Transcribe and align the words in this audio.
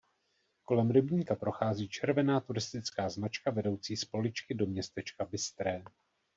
Kolem 0.65 0.91
rybníka 0.91 1.35
prochází 1.35 1.89
červená 1.89 2.39
turistická 2.39 3.09
značka 3.09 3.51
vedoucí 3.51 3.97
z 3.97 4.05
Poličky 4.05 4.53
do 4.53 4.65
městečka 4.65 5.25
Bystré. 5.25 5.83